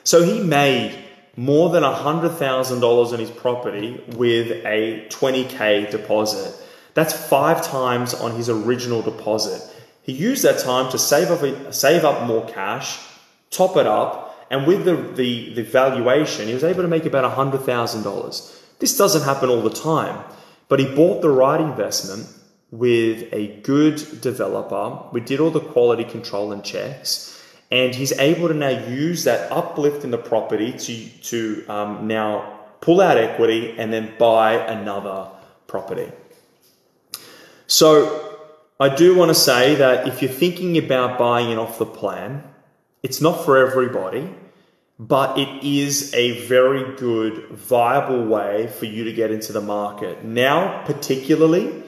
So 0.04 0.22
he 0.22 0.42
made 0.42 0.98
more 1.36 1.70
than 1.70 1.82
$100,000 1.82 3.12
on 3.12 3.18
his 3.18 3.30
property 3.30 4.02
with 4.08 4.50
a 4.66 5.06
20K 5.08 5.90
deposit. 5.90 6.54
That's 6.92 7.14
five 7.14 7.64
times 7.64 8.12
on 8.12 8.32
his 8.32 8.50
original 8.50 9.00
deposit. 9.00 9.62
He 10.02 10.12
used 10.12 10.42
that 10.42 10.58
time 10.58 10.90
to 10.90 10.98
save 10.98 11.30
up, 11.30 11.72
save 11.72 12.04
up 12.04 12.26
more 12.26 12.46
cash, 12.48 12.98
top 13.50 13.76
it 13.76 13.86
up, 13.86 14.46
and 14.50 14.66
with 14.66 14.84
the, 14.84 14.96
the, 14.96 15.54
the 15.54 15.62
valuation, 15.62 16.48
he 16.48 16.54
was 16.54 16.64
able 16.64 16.82
to 16.82 16.88
make 16.88 17.06
about 17.06 17.24
$100,000. 17.36 18.58
This 18.80 18.98
doesn't 18.98 19.22
happen 19.22 19.48
all 19.48 19.62
the 19.62 19.70
time, 19.70 20.24
but 20.70 20.78
he 20.78 20.86
bought 20.86 21.20
the 21.20 21.28
right 21.28 21.60
investment 21.60 22.26
with 22.70 23.28
a 23.32 23.60
good 23.60 23.96
developer. 24.22 25.10
We 25.12 25.20
did 25.20 25.40
all 25.40 25.50
the 25.50 25.60
quality 25.60 26.04
control 26.04 26.52
and 26.52 26.64
checks 26.64 27.30
and 27.70 27.94
he's 27.94 28.12
able 28.18 28.48
to 28.48 28.54
now 28.54 28.70
use 28.88 29.24
that 29.24 29.50
uplift 29.52 30.04
in 30.04 30.10
the 30.10 30.18
property 30.18 30.72
to 30.72 31.08
to 31.30 31.66
um, 31.68 32.06
now 32.06 32.58
pull 32.80 33.00
out 33.00 33.16
equity 33.16 33.74
and 33.78 33.92
then 33.92 34.12
buy 34.18 34.54
another 34.54 35.28
property. 35.66 36.10
So 37.66 38.38
I 38.80 38.88
do 38.94 39.14
want 39.14 39.28
to 39.28 39.34
say 39.34 39.76
that 39.76 40.08
if 40.08 40.22
you're 40.22 40.30
thinking 40.30 40.78
about 40.78 41.18
buying 41.18 41.50
it 41.50 41.58
off 41.58 41.78
the 41.78 41.86
plan, 41.86 42.42
it's 43.02 43.20
not 43.20 43.44
for 43.44 43.58
everybody, 43.58 44.28
but 45.00 45.38
it 45.38 45.64
is 45.64 46.12
a 46.12 46.46
very 46.46 46.94
good, 46.96 47.48
viable 47.48 48.26
way 48.26 48.66
for 48.66 48.84
you 48.84 49.02
to 49.04 49.12
get 49.14 49.30
into 49.30 49.50
the 49.50 49.60
market. 49.62 50.22
Now, 50.26 50.84
particularly 50.84 51.82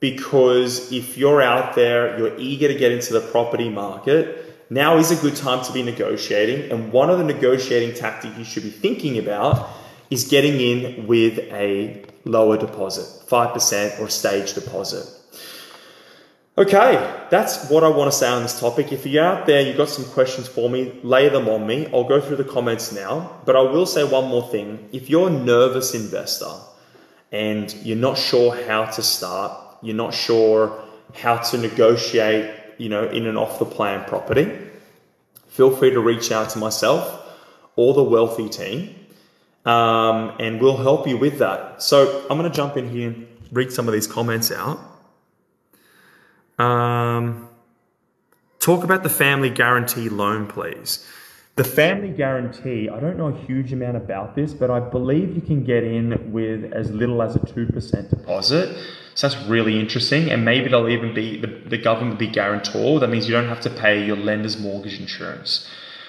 because 0.00 0.90
if 0.90 1.16
you're 1.16 1.40
out 1.40 1.76
there, 1.76 2.18
you're 2.18 2.36
eager 2.38 2.66
to 2.66 2.74
get 2.74 2.90
into 2.90 3.12
the 3.12 3.20
property 3.20 3.68
market, 3.68 4.68
now 4.68 4.98
is 4.98 5.12
a 5.12 5.22
good 5.22 5.36
time 5.36 5.64
to 5.64 5.72
be 5.72 5.84
negotiating. 5.84 6.72
And 6.72 6.90
one 6.90 7.08
of 7.08 7.18
the 7.18 7.24
negotiating 7.24 7.94
tactics 7.94 8.36
you 8.36 8.44
should 8.44 8.64
be 8.64 8.70
thinking 8.70 9.16
about 9.16 9.70
is 10.10 10.26
getting 10.26 10.60
in 10.60 11.06
with 11.06 11.38
a 11.52 12.04
lower 12.24 12.58
deposit, 12.58 13.28
5% 13.28 14.00
or 14.00 14.08
stage 14.08 14.54
deposit. 14.54 15.08
Okay, 16.58 17.26
that's 17.28 17.68
what 17.68 17.84
I 17.84 17.88
want 17.88 18.10
to 18.10 18.16
say 18.16 18.26
on 18.28 18.42
this 18.42 18.58
topic. 18.58 18.90
If 18.90 19.04
you're 19.04 19.22
out 19.22 19.44
there, 19.44 19.60
you've 19.60 19.76
got 19.76 19.90
some 19.90 20.06
questions 20.06 20.48
for 20.48 20.70
me, 20.70 20.98
lay 21.02 21.28
them 21.28 21.50
on 21.50 21.66
me. 21.66 21.86
I'll 21.92 22.04
go 22.04 22.18
through 22.18 22.36
the 22.36 22.44
comments 22.44 22.92
now. 22.92 23.40
But 23.44 23.56
I 23.56 23.60
will 23.60 23.84
say 23.84 24.04
one 24.04 24.28
more 24.28 24.48
thing. 24.48 24.88
If 24.90 25.10
you're 25.10 25.28
a 25.28 25.30
nervous 25.30 25.94
investor 25.94 26.52
and 27.30 27.74
you're 27.82 27.98
not 27.98 28.16
sure 28.16 28.56
how 28.64 28.86
to 28.86 29.02
start, 29.02 29.52
you're 29.82 29.96
not 29.96 30.14
sure 30.14 30.82
how 31.14 31.36
to 31.36 31.58
negotiate 31.58 32.54
you 32.78 32.88
know, 32.88 33.06
in 33.08 33.26
an 33.26 33.36
off 33.36 33.58
the 33.58 33.64
plan 33.64 34.04
property, 34.06 34.50
feel 35.48 35.74
free 35.74 35.90
to 35.90 36.00
reach 36.00 36.32
out 36.32 36.50
to 36.50 36.58
myself 36.58 37.22
or 37.76 37.92
the 37.92 38.02
Wealthi 38.02 38.50
team, 38.50 38.94
um, 39.70 40.34
and 40.38 40.60
we'll 40.60 40.76
help 40.76 41.06
you 41.06 41.18
with 41.18 41.38
that. 41.38 41.82
So 41.82 42.26
I'm 42.30 42.38
going 42.38 42.50
to 42.50 42.56
jump 42.56 42.76
in 42.76 42.88
here 42.88 43.08
and 43.08 43.26
read 43.52 43.72
some 43.72 43.88
of 43.88 43.92
these 43.92 44.06
comments 44.06 44.50
out. 44.50 44.78
Um, 46.58 47.48
talk 48.58 48.84
about 48.84 49.02
the 49.02 49.10
family 49.10 49.50
guarantee 49.50 50.08
loan, 50.08 50.46
please. 50.46 51.06
The 51.56 51.64
family 51.64 52.10
guarantee, 52.10 52.90
I 52.90 53.00
don't 53.00 53.16
know 53.16 53.28
a 53.28 53.38
huge 53.46 53.72
amount 53.72 53.96
about 53.96 54.34
this, 54.36 54.52
but 54.52 54.70
I 54.70 54.78
believe 54.78 55.34
you 55.34 55.40
can 55.40 55.64
get 55.64 55.84
in 55.84 56.30
with 56.30 56.70
as 56.70 56.90
little 56.90 57.22
as 57.22 57.34
a 57.34 57.38
2% 57.38 58.10
deposit. 58.10 58.76
So 59.14 59.28
that's 59.28 59.48
really 59.48 59.80
interesting. 59.80 60.30
And 60.30 60.44
maybe 60.44 60.68
they'll 60.68 60.88
even 60.88 61.14
be, 61.14 61.40
the, 61.40 61.46
the 61.46 61.78
government 61.78 62.12
will 62.12 62.26
be 62.26 62.28
guarantor. 62.28 63.00
That 63.00 63.08
means 63.08 63.26
you 63.26 63.32
don't 63.32 63.48
have 63.48 63.62
to 63.62 63.70
pay 63.70 64.04
your 64.04 64.16
lender's 64.16 64.58
mortgage 64.58 65.00
insurance. 65.00 65.66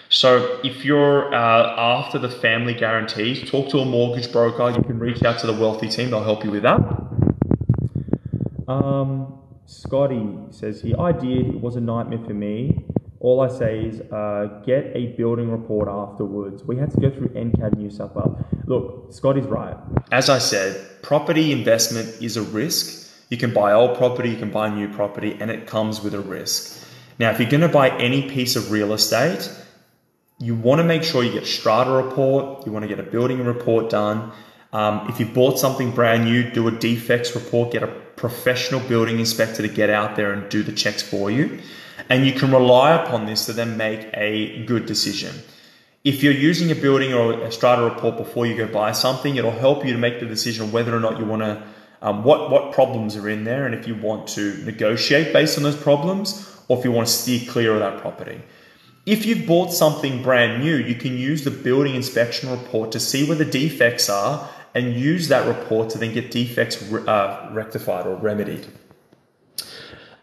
So 0.10 0.60
if 0.66 0.84
you're 0.84 1.34
uh, 1.34 1.75
after 1.77 2.20
the 2.20 2.30
family 2.30 2.74
guarantees, 2.74 3.50
talk 3.50 3.70
to 3.70 3.80
a 3.80 3.86
mortgage 3.86 4.30
broker. 4.34 4.70
You 4.70 4.84
can 4.84 5.00
reach 5.00 5.24
out 5.24 5.39
to 5.39 5.48
the 5.48 5.54
Wealthi 5.54 5.89
team. 5.89 6.10
They'll 6.10 6.24
help 6.24 6.44
you 6.44 6.51
with 6.51 6.63
that. 6.63 6.80
Um, 8.68 9.39
Scotty 9.67 10.25
says 10.50 10.81
here, 10.81 10.95
I 10.97 11.12
did. 11.12 11.47
It 11.47 11.62
was 11.62 11.75
a 11.75 11.81
nightmare 11.81 12.24
for 12.25 12.33
me. 12.33 12.86
All 13.19 13.41
I 13.41 13.50
say 13.50 13.79
is 13.79 14.00
uh, 14.12 14.62
get 14.65 14.91
a 14.95 15.07
building 15.17 15.51
report 15.51 15.89
afterwards. 15.89 16.63
We 16.63 16.77
had 16.77 16.89
to 16.91 17.01
go 17.01 17.09
through 17.09 17.29
NCAT 17.29 17.75
New 17.75 17.89
South 17.89 18.15
Wales. 18.15 18.41
Look, 18.65 19.12
Scott 19.12 19.38
is 19.38 19.45
right. 19.45 19.75
As 20.09 20.29
I 20.29 20.38
said, 20.38 21.01
property 21.01 21.51
investment 21.51 22.07
is 22.21 22.38
a 22.38 22.43
risk. 22.43 23.12
You 23.29 23.36
can 23.36 23.53
buy 23.53 23.74
old 23.74 23.97
property, 23.97 24.29
you 24.29 24.38
can 24.38 24.51
buy 24.51 24.69
new 24.74 24.88
property, 24.88 25.36
and 25.38 25.51
it 25.51 25.67
comes 25.67 26.01
with 26.01 26.13
a 26.13 26.21
risk. 26.21 26.88
Now, 27.19 27.31
if 27.31 27.39
you're 27.39 27.50
going 27.50 27.62
to 27.62 27.67
buy 27.67 27.89
any 27.97 28.29
piece 28.29 28.55
of 28.55 28.71
real 28.71 28.93
estate, 28.93 29.51
you 30.39 30.55
want 30.55 30.79
to 30.79 30.86
make 30.86 31.03
sure 31.03 31.24
you 31.24 31.33
get 31.33 31.45
strata 31.45 31.91
report, 31.91 32.65
you 32.65 32.71
want 32.71 32.83
to 32.83 32.88
get 32.88 33.00
a 33.00 33.09
building 33.12 33.43
report 33.43 33.89
done. 33.89 34.31
Um, 34.74 35.07
if 35.09 35.19
you 35.19 35.25
bought 35.25 35.59
something 35.59 35.91
brand 35.91 36.25
new, 36.25 36.50
do 36.51 36.67
a 36.67 36.71
defects 36.71 37.33
report, 37.36 37.71
get 37.71 37.83
a 37.83 37.88
professional 37.88 38.81
building 38.81 39.19
inspector 39.19 39.62
to 39.62 39.67
get 39.67 39.89
out 39.89 40.15
there 40.15 40.33
and 40.33 40.50
do 40.50 40.63
the 40.63 40.71
checks 40.71 41.01
for 41.01 41.31
you. 41.31 41.59
And 42.09 42.25
you 42.25 42.33
can 42.33 42.51
rely 42.51 42.91
upon 42.91 43.25
this 43.25 43.45
to 43.45 43.53
then 43.53 43.77
make 43.77 44.09
a 44.13 44.65
good 44.65 44.86
decision. 44.86 45.36
If 46.03 46.24
you're 46.24 46.33
using 46.33 46.71
a 46.71 46.75
building 46.75 47.13
or 47.13 47.33
a 47.41 47.51
strata 47.51 47.83
report 47.83 48.17
before 48.17 48.45
you 48.45 48.55
go 48.55 48.67
buy 48.67 48.91
something, 48.91 49.36
it'll 49.36 49.51
help 49.51 49.86
you 49.86 49.93
to 49.93 49.97
make 49.97 50.19
the 50.19 50.25
decision 50.25 50.71
whether 50.71 50.95
or 50.95 51.00
not 51.00 51.19
you 51.19 51.25
want 51.25 51.41
to, 51.41 51.63
um, 52.01 52.24
what, 52.24 52.50
what 52.50 52.71
problems 52.71 53.15
are 53.15 53.27
in 53.27 53.43
there, 53.43 53.65
and 53.65 53.74
if 53.74 53.88
you 53.88 53.95
want 53.95 54.27
to 54.29 54.57
negotiate 54.63 55.33
based 55.33 55.57
on 55.57 55.63
those 55.63 55.75
problems, 55.75 56.55
or 56.67 56.77
if 56.77 56.86
you 56.86 56.91
want 56.91 57.07
to 57.07 57.13
steer 57.13 57.50
clear 57.50 57.74
of 57.74 57.79
that 57.79 58.00
property. 58.00 58.41
If 59.05 59.25
you've 59.25 59.47
bought 59.47 59.71
something 59.71 60.21
brand 60.21 60.62
new, 60.62 60.75
you 60.75 60.95
can 60.95 61.17
use 61.17 61.43
the 61.43 61.51
building 61.51 61.95
inspection 61.95 62.51
report 62.51 62.91
to 62.91 63.00
see 63.00 63.25
where 63.25 63.38
the 63.38 63.45
defects 63.45 64.09
are 64.09 64.50
and 64.77 64.96
use 64.96 65.27
that 65.29 65.48
report 65.48 65.89
to 65.89 65.98
then 65.98 66.13
get 66.13 66.29
defects 66.29 66.75
uh, 66.93 67.50
rectified 67.51 68.05
or 68.05 68.15
remedied. 68.15 68.67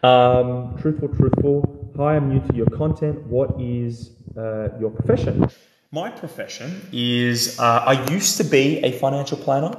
Um, 0.01 0.77
truthful, 0.79 1.09
truthful. 1.09 1.93
Hi, 1.97 2.15
I'm 2.15 2.29
new 2.29 2.39
to 2.47 2.55
your 2.55 2.67
content. 2.67 3.21
What 3.27 3.59
is 3.59 4.11
uh, 4.37 4.69
your 4.79 4.91
profession? 4.91 5.49
My 5.91 6.09
profession 6.09 6.87
is 6.93 7.59
uh, 7.59 7.83
I 7.85 8.09
used 8.09 8.37
to 8.37 8.45
be 8.45 8.79
a 8.79 8.93
financial 8.93 9.37
planner, 9.37 9.75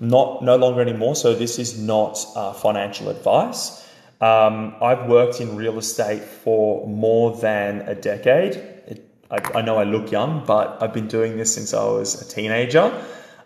not 0.00 0.42
no 0.42 0.56
longer 0.56 0.80
anymore. 0.80 1.16
So 1.16 1.34
this 1.34 1.58
is 1.58 1.78
not 1.78 2.24
uh, 2.34 2.54
financial 2.54 3.10
advice. 3.10 3.86
Um, 4.22 4.74
I've 4.80 5.06
worked 5.06 5.42
in 5.42 5.54
real 5.54 5.76
estate 5.76 6.22
for 6.22 6.86
more 6.86 7.36
than 7.36 7.82
a 7.82 7.94
decade. 7.94 8.54
It, 8.86 9.06
I, 9.30 9.58
I 9.58 9.60
know 9.60 9.76
I 9.76 9.84
look 9.84 10.10
young, 10.10 10.44
but 10.46 10.82
I've 10.82 10.94
been 10.94 11.08
doing 11.08 11.36
this 11.36 11.54
since 11.54 11.74
I 11.74 11.84
was 11.84 12.22
a 12.22 12.26
teenager. 12.26 12.90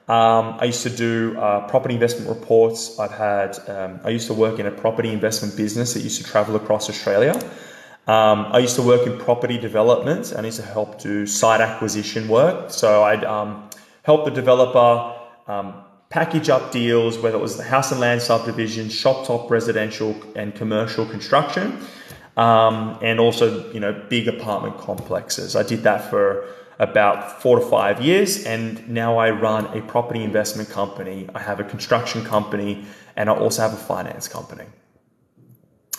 Um, 0.09 0.57
I 0.59 0.65
used 0.65 0.83
to 0.85 0.91
do 0.91 1.39
uh, 1.39 1.69
property 1.69 1.95
investment 1.95 2.31
reports. 2.31 2.99
I've 2.99 3.13
had, 3.13 3.59
um, 3.69 4.01
I 4.05 4.09
used 4.09 4.27
to 4.29 4.35
work 4.35 4.59
in 4.59 4.65
a 4.65 4.71
property 4.71 5.13
investment 5.13 5.55
business 5.55 5.93
that 5.93 6.01
used 6.01 6.17
to 6.23 6.25
travel 6.25 6.57
across 6.57 6.89
Australia. 6.89 7.35
Um, 8.07 8.47
I 8.51 8.61
used 8.61 8.77
to 8.77 8.83
work 8.83 9.07
in 9.07 9.19
property 9.19 9.59
development 9.59 10.33
and 10.33 10.41
I 10.41 10.45
used 10.45 10.61
to 10.61 10.67
help 10.67 10.99
do 10.99 11.27
site 11.27 11.61
acquisition 11.61 12.27
work. 12.27 12.71
So 12.71 13.05
I'd 13.05 13.23
um, 13.23 13.69
help 14.03 14.25
the 14.25 14.31
developer 14.31 15.15
um, 15.47 15.75
package 16.09 16.49
up 16.49 16.73
deals, 16.73 17.19
whether 17.19 17.37
it 17.37 17.43
was 17.43 17.59
the 17.59 17.63
house 17.65 17.93
and 17.93 18.01
land 18.01 18.23
subdivision, 18.23 18.89
shop 18.89 19.27
top 19.27 19.51
residential 19.51 20.17
and 20.35 20.55
commercial 20.55 21.05
construction, 21.05 21.79
um, 22.39 22.99
and 23.03 23.21
also, 23.21 23.71
you 23.73 23.81
know, 23.81 23.93
big 24.09 24.27
apartment 24.27 24.79
complexes. 24.79 25.55
I 25.55 25.63
did 25.63 25.83
that 25.83 26.09
for 26.09 26.49
about 26.79 27.43
four 27.43 27.59
to 27.59 27.67
five 27.67 28.01
years, 28.01 28.45
and 28.45 28.89
now 28.89 29.19
I 29.19 29.31
run 29.31 29.67
a 29.77 29.83
property 29.83 30.23
investment 30.23 30.71
company. 30.71 31.29
I 31.35 31.41
have 31.41 31.59
a 31.61 31.65
construction 31.65 32.25
company, 32.25 32.85
and 33.17 33.29
I 33.29 33.35
also 33.35 33.63
have 33.63 33.73
a 33.73 33.77
finance 33.77 34.29
company. 34.29 34.65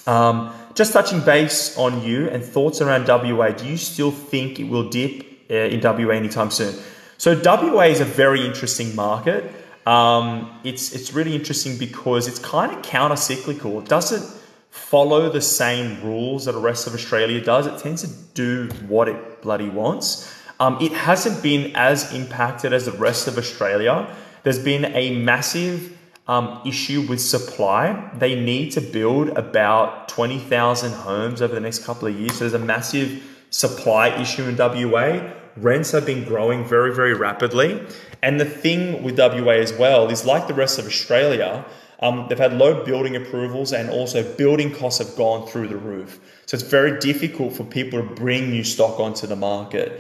Um, 0.08 0.54
just 0.76 0.94
touching 0.94 1.20
base 1.22 1.78
on 1.78 2.02
you 2.02 2.30
and 2.30 2.44
thoughts 2.44 2.82
around 2.82 3.08
WA. 3.08 3.50
Do 3.50 3.68
you 3.68 3.78
still 3.78 4.12
think 4.12 4.60
it 4.60 4.70
will 4.70 4.90
dip 4.90 5.26
uh, 5.52 5.54
in 5.54 5.82
WA 5.82 6.14
anytime 6.14 6.50
soon? 6.50 6.74
So 7.18 7.40
WA 7.44 7.82
is 7.82 8.00
a 8.00 8.06
very 8.06 8.46
interesting 8.46 8.96
market. 8.96 9.52
Um, 9.86 10.60
it's 10.64 10.94
it's 10.94 11.14
really 11.14 11.36
interesting 11.36 11.78
because 11.78 12.28
it's 12.28 12.40
kind 12.40 12.72
of 12.72 12.82
counter 12.82 13.18
cyclical. 13.18 13.80
It 13.80 13.90
doesn't 13.90 14.24
follow 14.70 15.30
the 15.30 15.42
same 15.42 16.02
rules 16.04 16.46
that 16.46 16.54
the 16.54 16.60
rest 16.60 16.88
of 16.88 16.94
Australia 16.94 17.42
does. 17.42 17.68
It 17.68 17.78
tends 17.80 18.04
to 18.04 18.10
do 18.34 18.70
what 18.88 19.10
it 19.10 19.42
bloody 19.42 19.70
wants. 19.70 20.34
Um, 20.60 20.78
it 20.82 20.92
hasn't 20.92 21.42
been 21.42 21.72
as 21.76 22.14
impacted 22.14 22.74
as 22.74 22.86
the 22.86 22.92
rest 22.92 23.28
of 23.28 23.38
Australia. 23.38 24.14
There's 24.44 24.60
been 24.60 24.86
a 24.86 25.16
massive 25.16 25.98
um, 26.28 26.62
issue 26.66 27.02
with 27.08 27.22
supply. 27.22 28.12
They 28.18 28.36
need 28.40 28.72
to 28.74 28.82
build 28.82 29.30
about 29.30 30.10
20,000 30.10 30.92
homes 30.92 31.42
over 31.42 31.56
the 31.56 31.62
next 31.62 31.86
couple 31.86 32.08
of 32.08 32.20
years. 32.20 32.34
So 32.34 32.40
there's 32.40 32.54
a 32.54 32.60
massive 32.60 33.24
supply 33.50 34.10
issue 34.10 34.44
in 34.44 34.58
WA. 34.58 35.32
Rents 35.58 35.92
have 35.92 36.06
been 36.06 36.26
growing 36.26 36.66
very, 36.66 36.94
very 36.94 37.14
rapidly. 37.14 37.82
And 38.22 38.40
the 38.40 38.46
thing 38.46 39.02
with 39.02 39.18
WA 39.18 39.54
as 39.54 39.74
well 39.74 40.10
is 40.10 40.26
like 40.26 40.48
the 40.48 40.54
rest 40.54 40.78
of 40.78 40.86
Australia, 40.86 41.66
um, 42.02 42.28
they've 42.30 42.38
had 42.38 42.54
low 42.54 42.86
building 42.86 43.16
approvals 43.16 43.74
and 43.74 43.90
also 43.90 44.24
building 44.36 44.74
costs 44.74 45.06
have 45.06 45.18
gone 45.18 45.48
through 45.48 45.68
the 45.68 45.78
roof. 45.78 46.20
So 46.46 46.56
it's 46.56 46.64
very 46.64 47.00
difficult 47.00 47.54
for 47.54 47.64
people 47.64 48.02
to 48.02 48.16
bring 48.16 48.50
new 48.50 48.64
stock 48.64 49.00
onto 49.00 49.28
the 49.28 49.36
market. 49.36 50.00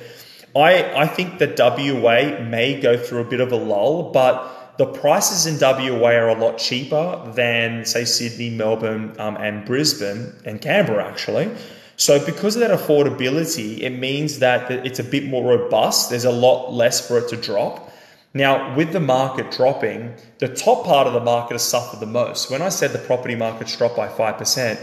I, 0.55 1.03
I 1.03 1.07
think 1.07 1.39
that 1.39 1.57
WA 1.57 2.41
may 2.43 2.79
go 2.79 2.97
through 2.97 3.21
a 3.21 3.25
bit 3.25 3.39
of 3.39 3.51
a 3.51 3.55
lull, 3.55 4.11
but 4.11 4.75
the 4.77 4.85
prices 4.85 5.45
in 5.45 5.59
WA 5.59 6.09
are 6.11 6.29
a 6.29 6.39
lot 6.39 6.57
cheaper 6.57 7.31
than, 7.35 7.85
say, 7.85 8.05
Sydney, 8.05 8.49
Melbourne, 8.49 9.13
um, 9.19 9.35
and 9.37 9.65
Brisbane 9.65 10.33
and 10.45 10.61
Canberra, 10.61 11.05
actually. 11.05 11.51
So, 11.97 12.25
because 12.25 12.55
of 12.55 12.61
that 12.61 12.71
affordability, 12.71 13.81
it 13.81 13.89
means 13.89 14.39
that 14.39 14.71
it's 14.71 14.99
a 14.99 15.03
bit 15.03 15.25
more 15.25 15.43
robust. 15.43 16.09
There's 16.09 16.23
a 16.23 16.31
lot 16.31 16.71
less 16.71 17.05
for 17.05 17.17
it 17.17 17.27
to 17.29 17.35
drop. 17.35 17.91
Now, 18.33 18.73
with 18.75 18.93
the 18.93 18.99
market 18.99 19.51
dropping, 19.51 20.13
the 20.37 20.47
top 20.47 20.85
part 20.85 21.07
of 21.07 21.13
the 21.13 21.19
market 21.19 21.55
has 21.55 21.63
suffered 21.63 21.99
the 21.99 22.05
most. 22.05 22.49
When 22.49 22.61
I 22.61 22.69
said 22.69 22.91
the 22.91 22.99
property 22.99 23.35
market's 23.35 23.75
dropped 23.75 23.97
by 23.97 24.07
5%, 24.07 24.79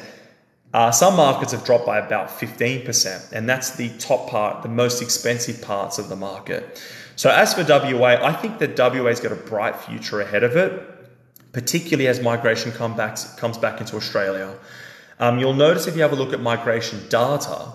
uh, 0.77 0.91
some 0.91 1.17
markets 1.17 1.53
have 1.53 1.65
dropped 1.65 1.87
by 1.87 1.97
about 1.97 2.29
15%, 2.29 3.33
and 3.33 3.49
that's 3.49 3.77
the 3.77 3.89
top 3.99 4.29
part, 4.29 4.63
the 4.63 4.69
most 4.69 5.01
expensive 5.01 5.63
parts 5.63 5.99
of 5.99 6.11
the 6.11 6.17
market. 6.17 6.83
So, 7.17 7.31
as 7.31 7.55
for 7.55 7.65
WA, 7.65 8.19
I 8.23 8.35
think 8.35 8.59
that 8.59 8.79
WA's 8.79 9.19
got 9.19 9.33
a 9.33 9.37
bright 9.37 9.75
future 9.75 10.21
ahead 10.21 10.45
of 10.45 10.55
it, 10.55 10.87
particularly 11.53 12.09
as 12.09 12.21
migration 12.21 12.73
come 12.73 12.95
back, 12.95 13.17
comes 13.39 13.57
back 13.57 13.81
into 13.81 13.97
Australia. 13.97 14.55
Um, 15.19 15.39
you'll 15.39 15.55
notice 15.55 15.87
if 15.87 15.97
you 15.97 16.03
have 16.03 16.13
a 16.13 16.17
look 16.17 16.35
at 16.35 16.41
migration 16.41 17.01
data, 17.09 17.73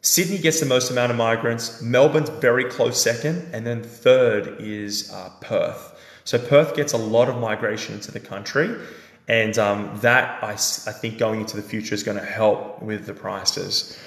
Sydney 0.00 0.38
gets 0.38 0.58
the 0.58 0.64
most 0.64 0.90
amount 0.90 1.10
of 1.12 1.18
migrants, 1.18 1.82
Melbourne's 1.82 2.30
very 2.30 2.64
close 2.64 2.98
second, 2.98 3.46
and 3.52 3.66
then 3.66 3.82
third 3.82 4.56
is 4.58 5.12
uh, 5.12 5.28
Perth. 5.42 6.00
So, 6.24 6.38
Perth 6.38 6.74
gets 6.74 6.94
a 6.94 6.98
lot 6.98 7.28
of 7.28 7.36
migration 7.36 7.96
into 7.96 8.10
the 8.10 8.20
country. 8.20 8.74
And 9.28 9.58
um, 9.58 9.90
that, 10.00 10.42
I, 10.42 10.52
I 10.52 10.54
think, 10.54 11.18
going 11.18 11.40
into 11.40 11.56
the 11.56 11.62
future 11.62 11.94
is 11.94 12.02
going 12.02 12.18
to 12.18 12.24
help 12.24 12.82
with 12.82 13.04
the 13.04 13.12
prices. 13.12 13.98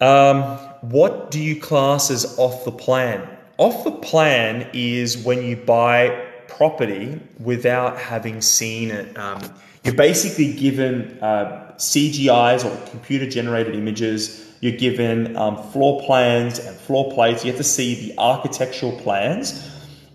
Um, 0.00 0.42
what 0.80 1.30
do 1.30 1.40
you 1.40 1.60
class 1.60 2.10
as 2.10 2.38
off 2.38 2.64
the 2.64 2.72
plan? 2.72 3.28
Off 3.58 3.84
the 3.84 3.92
plan 3.92 4.68
is 4.72 5.18
when 5.18 5.42
you 5.44 5.56
buy 5.56 6.26
property 6.48 7.20
without 7.38 7.98
having 7.98 8.40
seen 8.40 8.90
it. 8.90 9.16
Um, 9.18 9.40
you're 9.84 9.94
basically 9.94 10.54
given 10.54 11.18
uh, 11.20 11.74
CGIs 11.76 12.64
or 12.64 12.90
computer 12.90 13.28
generated 13.28 13.74
images. 13.74 14.54
You're 14.60 14.76
given 14.76 15.36
um, 15.36 15.56
floor 15.70 16.02
plans 16.02 16.58
and 16.58 16.74
floor 16.76 17.12
plates. 17.12 17.44
You 17.44 17.50
have 17.50 17.58
to 17.58 17.64
see 17.64 18.08
the 18.08 18.18
architectural 18.18 18.92
plans 19.00 19.71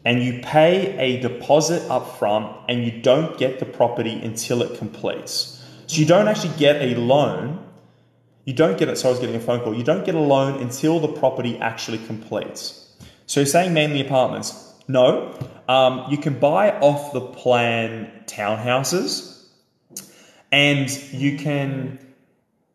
and 0.07 0.23
you 0.23 0.39
pay 0.41 0.97
a 0.97 1.19
deposit 1.19 1.81
up 1.91 2.17
front 2.17 2.55
and 2.69 2.85
you 2.85 2.91
don't 3.01 3.37
get 3.37 3.59
the 3.59 3.65
property 3.65 4.13
until 4.23 4.61
it 4.61 4.77
completes. 4.77 5.61
So 5.87 5.97
you 5.99 6.05
don't 6.05 6.29
actually 6.29 6.55
get 6.57 6.81
a 6.81 6.95
loan. 6.95 7.61
You 8.45 8.53
don't 8.53 8.77
get 8.77 8.87
it. 8.87 8.97
So 8.97 9.09
I 9.09 9.11
was 9.11 9.19
getting 9.19 9.35
a 9.35 9.41
phone 9.41 9.59
call. 9.59 9.75
You 9.75 9.83
don't 9.83 10.05
get 10.05 10.15
a 10.15 10.19
loan 10.19 10.61
until 10.61 11.01
the 11.01 11.09
property 11.09 11.57
actually 11.57 11.97
completes. 11.97 12.89
So 13.25 13.41
you're 13.41 13.47
saying 13.47 13.73
mainly 13.73 13.99
apartments. 13.99 14.73
No, 14.87 15.37
um, 15.67 16.05
you 16.09 16.17
can 16.17 16.39
buy 16.39 16.71
off 16.79 17.11
the 17.11 17.19
plan 17.19 18.09
townhouses, 18.27 19.43
and 20.53 20.89
you 21.11 21.37
can 21.37 21.99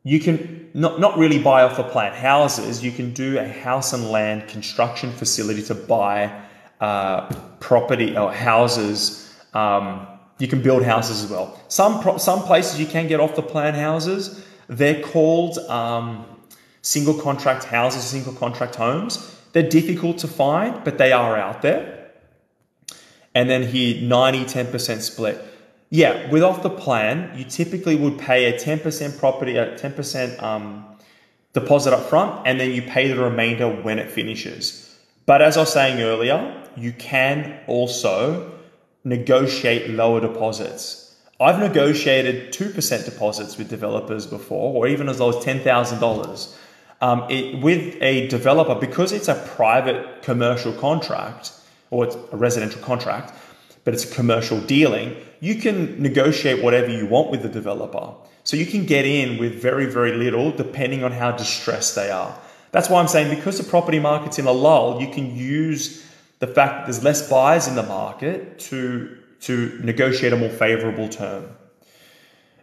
you 0.03 0.21
can 0.21 0.69
not 0.75 1.01
not 1.01 1.17
really 1.17 1.39
buy 1.39 1.63
off 1.63 1.79
the 1.79 1.85
plan 1.85 2.13
houses. 2.13 2.85
You 2.85 2.93
can 2.93 3.15
do 3.15 3.39
a 3.39 3.49
house 3.49 3.95
and 3.95 4.11
land 4.11 4.49
construction 4.49 5.11
facility 5.13 5.63
to 5.63 5.75
buy 5.75 6.43
uh, 6.83 7.33
property 7.61 8.17
or 8.17 8.33
houses. 8.33 9.33
Um, 9.55 10.05
you 10.39 10.49
can 10.49 10.61
build 10.63 10.83
houses 10.83 11.23
as 11.23 11.31
well. 11.31 11.61
Some 11.69 12.03
pro- 12.03 12.19
some 12.19 12.41
places 12.43 12.81
you 12.81 12.87
can 12.87 13.07
get 13.07 13.21
off 13.21 13.37
the 13.37 13.43
plan 13.43 13.75
houses. 13.75 14.45
They're 14.67 15.01
called 15.01 15.59
um, 15.71 16.27
single 16.83 17.15
contract 17.15 17.65
houses, 17.65 18.03
single 18.03 18.33
contract 18.33 18.75
homes. 18.75 19.39
They're 19.53 19.69
difficult 19.69 20.19
to 20.19 20.29
find, 20.29 20.83
but 20.83 20.99
they 20.99 21.13
are 21.13 21.37
out 21.37 21.63
there. 21.63 22.11
And 23.35 23.49
then 23.49 23.63
here, 23.63 24.03
90 24.03 24.45
10% 24.45 25.01
split. 25.01 25.41
Yeah, 25.91 26.31
with 26.31 26.43
off 26.43 26.63
the 26.63 26.71
plan, 26.71 27.39
you 27.39 27.45
typically 27.45 27.97
would 27.97 28.19
pay 28.19 28.47
a 28.47 28.59
10% 28.59 29.19
property, 29.19 29.57
a 29.57 29.77
10% 29.79 30.43
um, 30.43 30.85
deposit 31.53 31.93
up 31.93 32.09
front, 32.09 32.47
and 32.47 32.59
then 32.59 32.73
you 32.73 32.83
pay 32.83 33.07
the 33.09 33.23
remainder 33.23 33.69
when 33.69 33.99
it 33.99 34.11
finishes. 34.11 34.99
But 35.27 35.43
as 35.43 35.57
I 35.57 35.61
was 35.61 35.73
saying 35.73 36.01
earlier, 36.01 36.62
you 36.77 36.93
can 36.93 37.59
also 37.67 38.53
negotiate 39.05 39.91
lower 39.91 40.21
deposits. 40.21 41.17
I've 41.41 41.59
negotiated 41.59 42.53
2% 42.53 43.05
deposits 43.05 43.59
with 43.59 43.69
developers 43.69 44.27
before, 44.27 44.75
or 44.75 44.87
even 44.87 45.09
as 45.09 45.19
low 45.19 45.31
as 45.31 45.45
$10,000. 45.45 46.57
Um, 47.01 47.27
it, 47.29 47.61
with 47.61 48.01
a 48.01 48.29
developer, 48.29 48.77
because 48.77 49.11
it's 49.11 49.27
a 49.27 49.35
private 49.57 50.23
commercial 50.23 50.73
contract, 50.73 51.53
or 51.91 52.05
it's 52.05 52.15
a 52.15 52.37
residential 52.37 52.81
contract, 52.81 53.35
but 53.85 53.93
it's 53.93 54.11
a 54.11 54.15
commercial 54.15 54.61
dealing, 54.61 55.17
you 55.41 55.57
can 55.57 56.01
negotiate 56.01 56.63
whatever 56.63 56.89
you 56.89 57.07
want 57.07 57.31
with 57.31 57.43
the 57.43 57.49
developer. 57.49 58.15
So 58.45 58.57
you 58.57 58.67
can 58.67 58.87
get 58.87 59.05
in 59.05 59.39
with 59.39 59.61
very, 59.61 59.87
very 59.87 60.13
little 60.13 60.53
depending 60.53 61.03
on 61.03 61.11
how 61.11 61.33
distressed 61.33 61.97
they 61.97 62.11
are. 62.11 62.37
That's 62.71 62.89
why 62.89 63.01
I'm 63.01 63.09
saying 63.09 63.35
because 63.35 63.59
the 63.59 63.65
property 63.65 63.99
market's 63.99 64.39
in 64.39 64.47
a 64.47 64.53
lull, 64.53 65.01
you 65.01 65.09
can 65.09 65.37
use 65.37 66.07
the 66.43 66.49
fact 66.49 66.75
that 66.75 66.87
there's 66.87 67.05
less 67.05 67.29
buyers 67.31 67.69
in 67.69 67.77
the 67.77 67.85
market 67.85 68.59
to, 68.59 69.17
to 69.39 69.79
negotiate 69.85 70.33
a 70.33 70.37
more 70.37 70.49
favorable 70.49 71.09
term. 71.09 71.49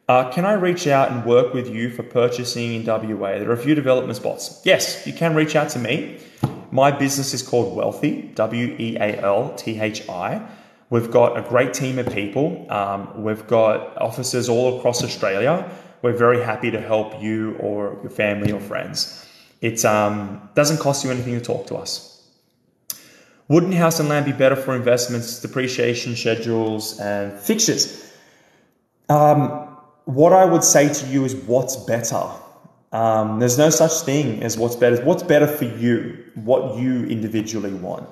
Uh, 0.09 0.29
can 0.33 0.43
I 0.43 0.51
reach 0.53 0.85
out 0.85 1.11
and 1.11 1.23
work 1.23 1.53
with 1.53 1.69
you 1.69 1.89
for 1.89 2.03
purchasing 2.03 2.73
in 2.73 2.85
WA? 2.85 3.39
There 3.39 3.49
are 3.49 3.53
a 3.53 3.57
few 3.57 3.75
development 3.75 4.17
spots. 4.17 4.61
Yes, 4.65 5.07
you 5.07 5.13
can 5.13 5.33
reach 5.33 5.55
out 5.55 5.69
to 5.69 5.79
me. 5.79 6.19
My 6.71 6.91
business 6.91 7.33
is 7.33 7.41
called 7.41 7.77
Wealthi, 7.77 8.35
W 8.35 8.75
E 8.77 8.97
A 8.97 9.21
L 9.21 9.55
T 9.55 9.79
H 9.79 10.09
I. 10.09 10.45
We've 10.89 11.09
got 11.09 11.37
a 11.37 11.41
great 11.47 11.73
team 11.73 11.99
of 11.99 12.11
people. 12.11 12.69
Um, 12.69 13.23
we've 13.23 13.47
got 13.47 13.97
offices 13.97 14.49
all 14.49 14.77
across 14.77 15.05
Australia. 15.05 15.71
We're 16.01 16.17
very 16.17 16.43
happy 16.43 16.69
to 16.71 16.81
help 16.81 17.21
you 17.21 17.55
or 17.61 17.97
your 18.01 18.11
family 18.11 18.51
or 18.51 18.59
friends. 18.59 19.25
It 19.61 19.85
um, 19.85 20.49
doesn't 20.53 20.79
cost 20.79 21.05
you 21.05 21.11
anything 21.11 21.35
to 21.35 21.41
talk 21.41 21.67
to 21.67 21.75
us. 21.77 22.08
Wouldn't 23.49 23.73
house 23.73 23.99
and 23.99 24.07
land 24.07 24.27
be 24.27 24.31
better 24.31 24.55
for 24.55 24.75
investments, 24.75 25.39
depreciation 25.41 26.15
schedules, 26.15 26.99
and 26.99 27.37
fixtures? 27.39 28.13
Um, 29.09 29.67
what 30.05 30.33
I 30.33 30.45
would 30.45 30.63
say 30.63 30.93
to 30.93 31.07
you 31.07 31.25
is 31.25 31.35
what's 31.35 31.75
better. 31.75 32.23
Um, 32.91 33.39
there's 33.39 33.57
no 33.57 33.71
such 33.71 34.01
thing 34.01 34.43
as 34.43 34.55
what's 34.55 34.75
better. 34.75 35.03
What's 35.03 35.23
better 35.23 35.47
for 35.47 35.65
you? 35.65 36.23
What 36.35 36.77
you 36.77 37.05
individually 37.05 37.73
want. 37.73 38.07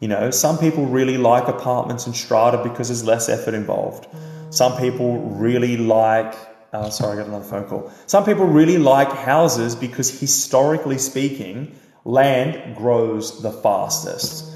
You 0.00 0.08
know, 0.08 0.30
some 0.30 0.58
people 0.58 0.84
really 0.84 1.16
like 1.16 1.48
apartments 1.48 2.06
and 2.06 2.14
strata 2.14 2.62
because 2.62 2.88
there's 2.88 3.04
less 3.04 3.30
effort 3.30 3.54
involved. 3.54 4.06
Some 4.50 4.76
people 4.76 5.18
really 5.30 5.78
like. 5.78 6.34
Uh, 6.74 6.90
sorry, 6.90 7.14
I 7.14 7.16
got 7.22 7.28
another 7.28 7.44
phone 7.44 7.64
call. 7.64 7.90
Some 8.06 8.26
people 8.26 8.44
really 8.44 8.76
like 8.76 9.10
houses 9.10 9.74
because 9.74 10.20
historically 10.20 10.98
speaking, 10.98 11.74
land 12.04 12.76
grows 12.76 13.40
the 13.40 13.50
fastest. 13.50 14.53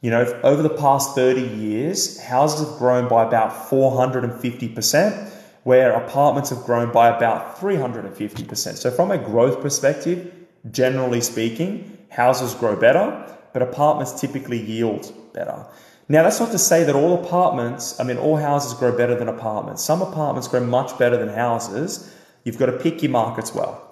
You 0.00 0.10
know, 0.10 0.40
over 0.42 0.62
the 0.62 0.70
past 0.70 1.14
30 1.14 1.42
years, 1.58 2.18
houses 2.20 2.66
have 2.66 2.78
grown 2.78 3.06
by 3.06 3.26
about 3.26 3.70
450%, 3.70 5.30
where 5.64 5.92
apartments 5.92 6.48
have 6.50 6.64
grown 6.64 6.90
by 6.90 7.14
about 7.14 7.58
350%. 7.58 8.76
So, 8.76 8.90
from 8.90 9.10
a 9.10 9.18
growth 9.18 9.60
perspective, 9.60 10.32
generally 10.70 11.20
speaking, 11.20 11.98
houses 12.08 12.54
grow 12.54 12.76
better, 12.76 13.26
but 13.52 13.60
apartments 13.60 14.18
typically 14.18 14.58
yield 14.58 15.12
better. 15.34 15.66
Now, 16.08 16.22
that's 16.22 16.40
not 16.40 16.50
to 16.52 16.58
say 16.58 16.82
that 16.84 16.96
all 16.96 17.22
apartments, 17.22 18.00
I 18.00 18.04
mean, 18.04 18.16
all 18.16 18.36
houses 18.36 18.72
grow 18.74 18.96
better 18.96 19.14
than 19.14 19.28
apartments. 19.28 19.84
Some 19.84 20.00
apartments 20.00 20.48
grow 20.48 20.60
much 20.60 20.98
better 20.98 21.16
than 21.16 21.28
houses. 21.28 22.12
You've 22.44 22.58
got 22.58 22.66
to 22.66 22.72
pick 22.72 23.02
your 23.02 23.12
markets 23.12 23.54
well. 23.54 23.86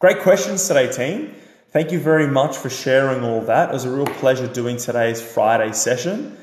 Great 0.00 0.18
questions 0.20 0.66
today, 0.66 0.90
team. 0.90 1.34
Thank 1.72 1.92
you 1.92 2.00
very 2.00 2.26
much 2.26 2.56
for 2.56 2.68
sharing 2.68 3.22
all 3.22 3.42
that. 3.42 3.68
It 3.68 3.72
was 3.72 3.84
a 3.84 3.90
real 3.90 4.06
pleasure 4.06 4.48
doing 4.48 4.76
today's 4.76 5.22
Friday 5.22 5.72
session. 5.72 6.36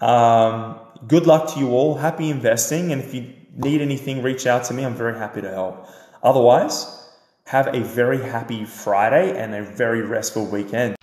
Um, 0.00 0.76
good 1.06 1.24
luck 1.24 1.54
to 1.54 1.60
you 1.60 1.70
all. 1.70 1.94
Happy 1.94 2.30
investing. 2.30 2.90
And 2.90 3.00
if 3.00 3.14
you 3.14 3.32
need 3.54 3.80
anything, 3.80 4.24
reach 4.24 4.44
out 4.44 4.64
to 4.64 4.74
me. 4.74 4.84
I'm 4.84 4.96
very 4.96 5.16
happy 5.16 5.40
to 5.40 5.48
help. 5.48 5.86
Otherwise, 6.20 7.08
have 7.46 7.72
a 7.72 7.78
very 7.78 8.20
happy 8.20 8.64
Friday 8.64 9.40
and 9.40 9.54
a 9.54 9.62
very 9.62 10.02
restful 10.02 10.46
weekend. 10.46 10.96